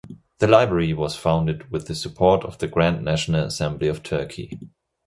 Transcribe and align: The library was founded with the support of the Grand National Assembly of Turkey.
The 0.39 0.47
library 0.47 0.93
was 0.93 1.15
founded 1.15 1.69
with 1.69 1.85
the 1.85 1.93
support 1.93 2.43
of 2.43 2.57
the 2.57 2.67
Grand 2.67 3.05
National 3.05 3.43
Assembly 3.43 3.87
of 3.87 4.01
Turkey. 4.01 4.57